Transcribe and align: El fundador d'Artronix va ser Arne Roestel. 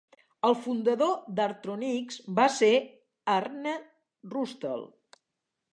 El 0.47 0.55
fundador 0.61 1.11
d'Artronix 1.39 2.17
va 2.41 2.47
ser 2.57 2.73
Arne 3.39 3.77
Roestel. 4.35 4.87